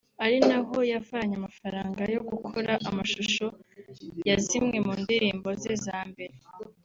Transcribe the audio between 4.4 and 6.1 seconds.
zimwe mu ndirimbo ze za